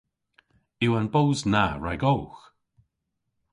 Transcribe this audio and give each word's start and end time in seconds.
Yw 0.85 0.93
an 0.99 1.07
boos 1.13 1.39
na 1.53 1.63
ragowgh? 1.83 2.41